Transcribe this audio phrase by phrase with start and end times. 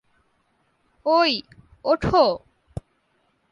[1.05, 1.31] ওই,
[1.85, 2.25] ওঠো!